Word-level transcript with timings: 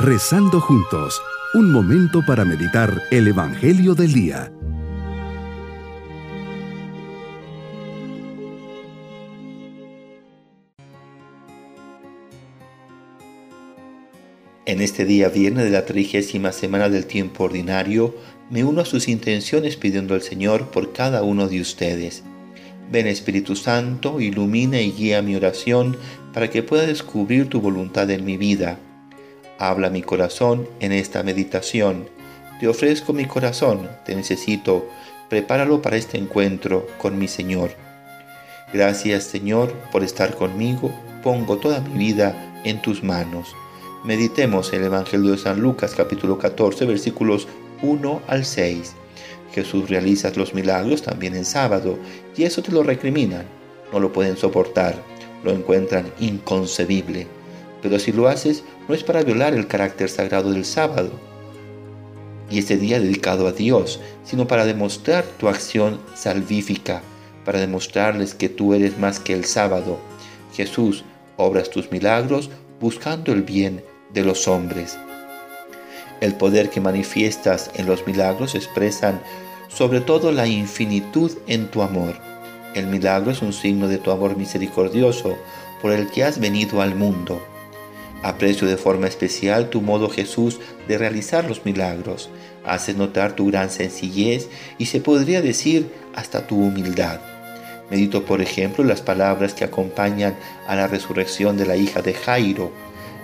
Rezando 0.00 0.60
juntos, 0.60 1.20
un 1.54 1.72
momento 1.72 2.24
para 2.24 2.44
meditar 2.44 3.02
el 3.10 3.26
Evangelio 3.26 3.96
del 3.96 4.12
Día. 4.12 4.52
En 14.66 14.80
este 14.80 15.04
día 15.04 15.30
viernes 15.30 15.64
de 15.64 15.70
la 15.70 15.84
trigésima 15.84 16.52
semana 16.52 16.88
del 16.88 17.06
tiempo 17.06 17.42
ordinario, 17.42 18.14
me 18.50 18.62
uno 18.62 18.82
a 18.82 18.84
sus 18.84 19.08
intenciones 19.08 19.76
pidiendo 19.76 20.14
al 20.14 20.22
Señor 20.22 20.70
por 20.70 20.92
cada 20.92 21.24
uno 21.24 21.48
de 21.48 21.60
ustedes. 21.60 22.22
Ven 22.92 23.08
Espíritu 23.08 23.56
Santo, 23.56 24.20
ilumina 24.20 24.80
y 24.80 24.92
guía 24.92 25.22
mi 25.22 25.34
oración 25.34 25.96
para 26.32 26.48
que 26.50 26.62
pueda 26.62 26.86
descubrir 26.86 27.48
tu 27.48 27.60
voluntad 27.60 28.08
en 28.12 28.24
mi 28.24 28.36
vida 28.36 28.78
Habla 29.58 29.90
mi 29.90 30.02
corazón 30.02 30.68
en 30.78 30.92
esta 30.92 31.24
meditación. 31.24 32.08
Te 32.60 32.68
ofrezco 32.68 33.12
mi 33.12 33.24
corazón, 33.24 33.88
te 34.06 34.14
necesito. 34.14 34.88
Prepáralo 35.28 35.82
para 35.82 35.96
este 35.96 36.16
encuentro 36.16 36.86
con 36.98 37.18
mi 37.18 37.26
Señor. 37.26 37.70
Gracias 38.72 39.24
Señor 39.24 39.72
por 39.90 40.04
estar 40.04 40.36
conmigo. 40.36 40.92
Pongo 41.24 41.58
toda 41.58 41.80
mi 41.80 41.98
vida 41.98 42.60
en 42.64 42.80
tus 42.80 43.02
manos. 43.02 43.54
Meditemos 44.04 44.72
el 44.72 44.84
Evangelio 44.84 45.32
de 45.32 45.38
San 45.38 45.60
Lucas 45.60 45.94
capítulo 45.96 46.38
14 46.38 46.86
versículos 46.86 47.48
1 47.82 48.22
al 48.28 48.44
6. 48.44 48.94
Jesús 49.52 49.90
realiza 49.90 50.30
los 50.36 50.54
milagros 50.54 51.02
también 51.02 51.34
en 51.34 51.44
sábado 51.44 51.98
y 52.36 52.44
eso 52.44 52.62
te 52.62 52.70
lo 52.70 52.84
recriminan. 52.84 53.44
No 53.92 53.98
lo 53.98 54.12
pueden 54.12 54.36
soportar. 54.36 54.94
Lo 55.42 55.50
encuentran 55.50 56.12
inconcebible. 56.20 57.37
Pero 57.82 57.98
si 57.98 58.12
lo 58.12 58.28
haces, 58.28 58.64
no 58.88 58.94
es 58.94 59.04
para 59.04 59.22
violar 59.22 59.54
el 59.54 59.66
carácter 59.66 60.08
sagrado 60.08 60.52
del 60.52 60.64
sábado 60.64 61.10
y 62.50 62.58
este 62.58 62.76
día 62.76 63.00
dedicado 63.00 63.46
a 63.46 63.52
Dios, 63.52 64.00
sino 64.24 64.46
para 64.46 64.64
demostrar 64.64 65.24
tu 65.38 65.48
acción 65.48 66.00
salvífica, 66.14 67.02
para 67.44 67.60
demostrarles 67.60 68.34
que 68.34 68.48
tú 68.48 68.74
eres 68.74 68.98
más 68.98 69.20
que 69.20 69.34
el 69.34 69.44
sábado. 69.44 69.98
Jesús, 70.54 71.04
obras 71.36 71.70
tus 71.70 71.90
milagros 71.92 72.50
buscando 72.80 73.32
el 73.32 73.42
bien 73.42 73.82
de 74.12 74.24
los 74.24 74.48
hombres. 74.48 74.98
El 76.20 76.34
poder 76.34 76.70
que 76.70 76.80
manifiestas 76.80 77.70
en 77.74 77.86
los 77.86 78.06
milagros 78.06 78.54
expresan 78.54 79.20
sobre 79.68 80.00
todo 80.00 80.32
la 80.32 80.46
infinitud 80.46 81.32
en 81.46 81.68
tu 81.68 81.82
amor. 81.82 82.14
El 82.74 82.86
milagro 82.86 83.30
es 83.30 83.42
un 83.42 83.52
signo 83.52 83.88
de 83.88 83.98
tu 83.98 84.10
amor 84.10 84.36
misericordioso 84.36 85.36
por 85.80 85.92
el 85.92 86.10
que 86.10 86.24
has 86.24 86.40
venido 86.40 86.80
al 86.80 86.94
mundo. 86.94 87.40
Aprecio 88.22 88.66
de 88.66 88.76
forma 88.76 89.06
especial 89.06 89.70
tu 89.70 89.80
modo 89.80 90.10
Jesús 90.10 90.58
de 90.88 90.98
realizar 90.98 91.44
los 91.44 91.64
milagros. 91.64 92.30
Haces 92.64 92.96
notar 92.96 93.36
tu 93.36 93.46
gran 93.46 93.70
sencillez 93.70 94.48
y 94.76 94.86
se 94.86 95.00
podría 95.00 95.40
decir 95.40 95.90
hasta 96.14 96.46
tu 96.46 96.56
humildad. 96.56 97.20
Medito, 97.90 98.24
por 98.24 98.42
ejemplo, 98.42 98.84
las 98.84 99.00
palabras 99.00 99.54
que 99.54 99.64
acompañan 99.64 100.36
a 100.66 100.76
la 100.76 100.88
resurrección 100.88 101.56
de 101.56 101.66
la 101.66 101.76
hija 101.76 102.02
de 102.02 102.12
Jairo. 102.12 102.72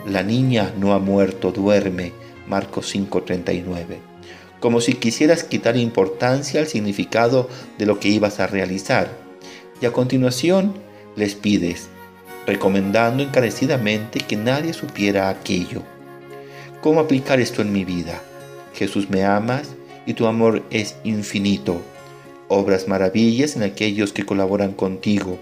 La 0.06 0.22
niña 0.22 0.72
no 0.78 0.94
ha 0.94 0.98
muerto, 0.98 1.50
duerme. 1.50 2.12
Marcos 2.46 2.94
5:39. 2.94 3.98
Como 4.60 4.80
si 4.80 4.94
quisieras 4.94 5.44
quitar 5.44 5.76
importancia 5.76 6.60
al 6.60 6.68
significado 6.68 7.48
de 7.78 7.86
lo 7.86 7.98
que 7.98 8.08
ibas 8.08 8.40
a 8.40 8.46
realizar. 8.46 9.10
Y 9.80 9.86
a 9.86 9.92
continuación 9.92 10.74
les 11.16 11.34
pides, 11.34 11.88
recomendando 12.46 13.22
encarecidamente 13.22 14.20
que 14.20 14.36
nadie 14.36 14.72
supiera 14.72 15.28
aquello. 15.28 15.82
¿Cómo 16.80 17.00
aplicar 17.00 17.40
esto 17.40 17.62
en 17.62 17.72
mi 17.72 17.84
vida? 17.84 18.20
Jesús 18.74 19.08
me 19.08 19.24
amas 19.24 19.74
y 20.06 20.14
tu 20.14 20.26
amor 20.26 20.62
es 20.70 20.96
infinito. 21.04 21.80
Obras 22.48 22.88
maravillas 22.88 23.56
en 23.56 23.62
aquellos 23.62 24.12
que 24.12 24.26
colaboran 24.26 24.72
contigo. 24.72 25.38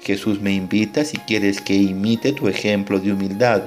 Jesús 0.00 0.40
me 0.40 0.52
invita 0.52 1.04
si 1.04 1.18
quieres 1.18 1.60
que 1.60 1.74
imite 1.74 2.32
tu 2.32 2.48
ejemplo 2.48 2.98
de 2.98 3.12
humildad. 3.12 3.64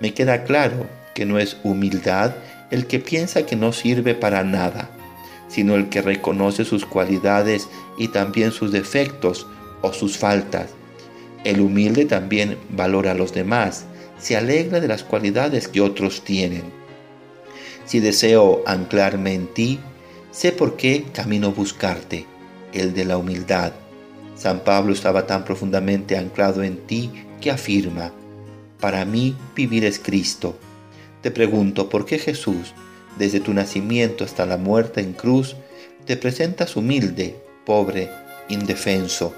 Me 0.00 0.14
queda 0.14 0.44
claro 0.44 0.86
que 1.14 1.26
no 1.26 1.38
es 1.38 1.58
humildad 1.62 2.34
el 2.70 2.86
que 2.86 3.00
piensa 3.00 3.44
que 3.44 3.56
no 3.56 3.72
sirve 3.72 4.14
para 4.14 4.42
nada, 4.44 4.88
sino 5.48 5.74
el 5.74 5.90
que 5.90 6.00
reconoce 6.00 6.64
sus 6.64 6.86
cualidades 6.86 7.68
y 7.98 8.08
también 8.08 8.52
sus 8.52 8.72
defectos 8.72 9.46
o 9.82 9.92
sus 9.92 10.16
faltas 10.16 10.70
el 11.44 11.60
humilde 11.60 12.04
también 12.04 12.58
valora 12.70 13.12
a 13.12 13.14
los 13.14 13.32
demás, 13.32 13.84
se 14.18 14.36
alegra 14.36 14.80
de 14.80 14.88
las 14.88 15.02
cualidades 15.02 15.68
que 15.68 15.80
otros 15.80 16.22
tienen. 16.22 16.64
Si 17.86 18.00
deseo 18.00 18.62
anclarme 18.66 19.34
en 19.34 19.46
ti, 19.46 19.80
sé 20.30 20.52
por 20.52 20.76
qué 20.76 21.04
camino 21.12 21.52
buscarte, 21.52 22.26
el 22.72 22.94
de 22.94 23.04
la 23.04 23.16
humildad. 23.16 23.72
San 24.36 24.60
Pablo 24.60 24.92
estaba 24.92 25.26
tan 25.26 25.44
profundamente 25.44 26.16
anclado 26.16 26.62
en 26.62 26.78
ti 26.86 27.10
que 27.40 27.50
afirma, 27.50 28.12
para 28.80 29.04
mí 29.04 29.36
vivir 29.54 29.84
es 29.84 29.98
Cristo. 29.98 30.56
Te 31.22 31.30
pregunto, 31.30 31.88
¿por 31.88 32.06
qué 32.06 32.18
Jesús, 32.18 32.74
desde 33.18 33.40
tu 33.40 33.52
nacimiento 33.52 34.24
hasta 34.24 34.46
la 34.46 34.56
muerte 34.56 35.00
en 35.00 35.12
cruz, 35.12 35.56
te 36.06 36.16
presentas 36.16 36.76
humilde, 36.76 37.36
pobre, 37.66 38.10
indefenso? 38.48 39.34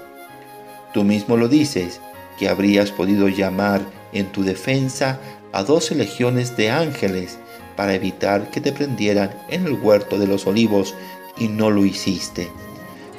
Tú 0.93 1.03
mismo 1.03 1.37
lo 1.37 1.47
dices, 1.47 1.99
que 2.37 2.47
habrías 2.47 2.91
podido 2.91 3.27
llamar 3.27 3.81
en 4.13 4.27
tu 4.31 4.43
defensa 4.43 5.19
a 5.51 5.63
doce 5.63 5.95
legiones 5.95 6.55
de 6.55 6.69
ángeles 6.69 7.39
para 7.75 7.93
evitar 7.95 8.49
que 8.51 8.61
te 8.61 8.71
prendieran 8.71 9.31
en 9.49 9.65
el 9.65 9.73
huerto 9.73 10.19
de 10.19 10.27
los 10.27 10.45
olivos 10.45 10.93
y 11.37 11.47
no 11.47 11.71
lo 11.71 11.85
hiciste. 11.85 12.49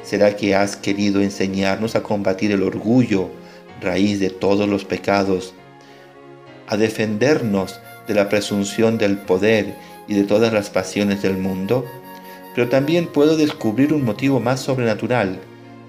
¿Será 0.04 0.36
que 0.36 0.54
has 0.54 0.76
querido 0.76 1.20
enseñarnos 1.20 1.96
a 1.96 2.02
combatir 2.02 2.52
el 2.52 2.62
orgullo, 2.62 3.30
raíz 3.80 4.20
de 4.20 4.30
todos 4.30 4.68
los 4.68 4.84
pecados, 4.84 5.54
a 6.68 6.76
defendernos 6.76 7.80
de 8.06 8.14
la 8.14 8.28
presunción 8.28 8.98
del 8.98 9.18
poder 9.18 9.74
y 10.06 10.14
de 10.14 10.24
todas 10.24 10.52
las 10.52 10.70
pasiones 10.70 11.22
del 11.22 11.38
mundo? 11.38 11.86
Pero 12.54 12.68
también 12.68 13.06
puedo 13.06 13.36
descubrir 13.36 13.92
un 13.92 14.04
motivo 14.04 14.38
más 14.38 14.60
sobrenatural. 14.60 15.40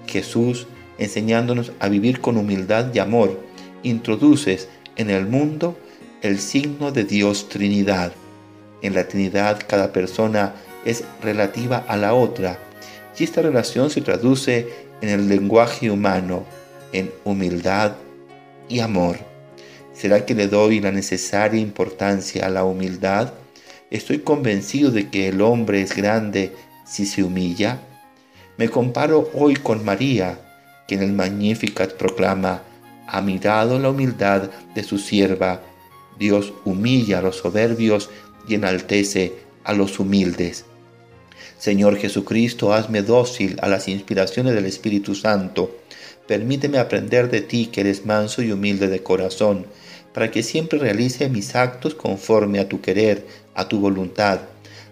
Jesús 0.06 0.66
enseñándonos 0.98 1.72
a 1.80 1.88
vivir 1.88 2.20
con 2.20 2.36
humildad 2.36 2.92
y 2.94 2.98
amor, 2.98 3.40
introduces 3.82 4.68
en 4.96 5.10
el 5.10 5.26
mundo 5.26 5.76
el 6.22 6.38
signo 6.40 6.92
de 6.92 7.04
Dios 7.04 7.48
Trinidad. 7.48 8.12
En 8.82 8.94
la 8.94 9.08
Trinidad 9.08 9.60
cada 9.66 9.92
persona 9.92 10.54
es 10.84 11.04
relativa 11.22 11.78
a 11.78 11.96
la 11.96 12.14
otra 12.14 12.58
y 13.18 13.24
esta 13.24 13.42
relación 13.42 13.90
se 13.90 14.00
traduce 14.00 14.68
en 15.00 15.08
el 15.08 15.28
lenguaje 15.28 15.90
humano, 15.90 16.44
en 16.92 17.10
humildad 17.24 17.92
y 18.68 18.80
amor. 18.80 19.16
¿Será 19.92 20.26
que 20.26 20.34
le 20.34 20.48
doy 20.48 20.80
la 20.80 20.92
necesaria 20.92 21.60
importancia 21.60 22.46
a 22.46 22.50
la 22.50 22.64
humildad? 22.64 23.32
Estoy 23.90 24.18
convencido 24.18 24.90
de 24.90 25.08
que 25.08 25.28
el 25.28 25.40
hombre 25.40 25.80
es 25.80 25.96
grande 25.96 26.52
si 26.86 27.06
se 27.06 27.22
humilla. 27.22 27.80
Me 28.58 28.68
comparo 28.68 29.30
hoy 29.34 29.54
con 29.56 29.84
María, 29.84 30.38
que 30.86 30.94
en 30.94 31.02
el 31.02 31.12
Magnificat 31.12 31.94
proclama, 31.94 32.62
ha 33.06 33.20
mirado 33.20 33.78
la 33.78 33.90
humildad 33.90 34.50
de 34.74 34.82
su 34.82 34.98
sierva, 34.98 35.62
Dios 36.18 36.52
humilla 36.64 37.18
a 37.18 37.22
los 37.22 37.36
soberbios 37.36 38.10
y 38.48 38.54
enaltece 38.54 39.34
a 39.64 39.72
los 39.72 39.98
humildes. 39.98 40.64
Señor 41.58 41.96
Jesucristo, 41.96 42.72
hazme 42.72 43.02
dócil 43.02 43.56
a 43.60 43.68
las 43.68 43.88
inspiraciones 43.88 44.54
del 44.54 44.66
Espíritu 44.66 45.14
Santo. 45.14 45.76
Permíteme 46.26 46.78
aprender 46.78 47.30
de 47.30 47.40
ti 47.40 47.66
que 47.66 47.80
eres 47.82 48.04
manso 48.04 48.42
y 48.42 48.52
humilde 48.52 48.88
de 48.88 49.02
corazón, 49.02 49.66
para 50.12 50.30
que 50.30 50.42
siempre 50.42 50.78
realice 50.78 51.28
mis 51.28 51.54
actos 51.54 51.94
conforme 51.94 52.58
a 52.58 52.68
tu 52.68 52.80
querer, 52.80 53.26
a 53.54 53.68
tu 53.68 53.80
voluntad, 53.80 54.40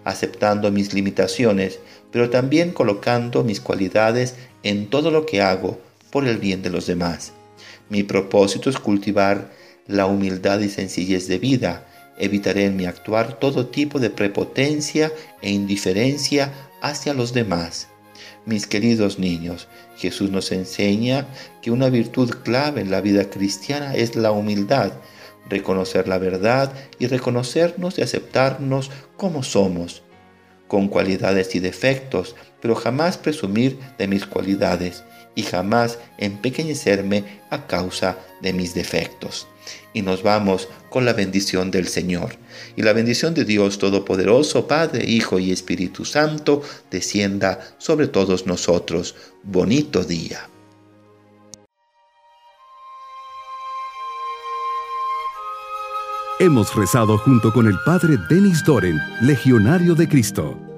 aceptando 0.03 0.71
mis 0.71 0.93
limitaciones, 0.93 1.79
pero 2.11 2.29
también 2.29 2.71
colocando 2.71 3.43
mis 3.43 3.59
cualidades 3.59 4.35
en 4.63 4.87
todo 4.89 5.11
lo 5.11 5.25
que 5.25 5.41
hago 5.41 5.79
por 6.15 6.25
el 6.25 6.37
bien 6.37 6.61
de 6.61 6.69
los 6.69 6.87
demás. 6.87 7.33
Mi 7.89 8.03
propósito 8.03 8.69
es 8.69 8.79
cultivar 8.79 9.51
la 9.85 10.05
humildad 10.05 10.61
y 10.61 10.69
sencillez 10.69 11.27
de 11.27 11.39
vida. 11.39 11.85
Evitaré 12.17 12.63
en 12.63 12.77
mi 12.77 12.85
actuar 12.85 13.37
todo 13.37 13.67
tipo 13.67 13.99
de 13.99 14.09
prepotencia 14.09 15.11
e 15.41 15.51
indiferencia 15.51 16.53
hacia 16.81 17.13
los 17.13 17.33
demás. 17.33 17.89
Mis 18.45 18.65
queridos 18.65 19.19
niños, 19.19 19.67
Jesús 19.97 20.31
nos 20.31 20.53
enseña 20.53 21.27
que 21.61 21.69
una 21.69 21.89
virtud 21.89 22.29
clave 22.45 22.79
en 22.79 22.91
la 22.91 23.01
vida 23.01 23.29
cristiana 23.29 23.93
es 23.93 24.15
la 24.15 24.31
humildad, 24.31 24.93
reconocer 25.49 26.07
la 26.07 26.17
verdad 26.17 26.71
y 26.97 27.07
reconocernos 27.07 27.97
y 27.97 28.03
aceptarnos 28.03 28.89
como 29.17 29.43
somos, 29.43 30.01
con 30.69 30.87
cualidades 30.87 31.55
y 31.55 31.59
defectos, 31.59 32.37
pero 32.61 32.73
jamás 32.73 33.17
presumir 33.17 33.77
de 33.97 34.07
mis 34.07 34.25
cualidades 34.25 35.03
y 35.35 35.43
jamás 35.43 35.99
empequeñecerme 36.17 37.23
a 37.49 37.67
causa 37.67 38.17
de 38.41 38.53
mis 38.53 38.73
defectos. 38.73 39.47
Y 39.93 40.01
nos 40.01 40.23
vamos 40.23 40.67
con 40.89 41.05
la 41.05 41.13
bendición 41.13 41.71
del 41.71 41.87
Señor. 41.87 42.37
Y 42.75 42.83
la 42.83 42.93
bendición 42.93 43.33
de 43.33 43.45
Dios 43.45 43.77
Todopoderoso, 43.77 44.67
Padre, 44.67 45.05
Hijo 45.05 45.39
y 45.39 45.51
Espíritu 45.51 46.05
Santo, 46.05 46.61
descienda 46.89 47.75
sobre 47.77 48.07
todos 48.07 48.45
nosotros. 48.45 49.15
Bonito 49.43 50.03
día. 50.03 50.49
Hemos 56.39 56.75
rezado 56.75 57.17
junto 57.17 57.53
con 57.53 57.65
el 57.65 57.77
Padre 57.85 58.17
Denis 58.29 58.61
Doren, 58.65 58.99
Legionario 59.21 59.95
de 59.95 60.07
Cristo. 60.09 60.74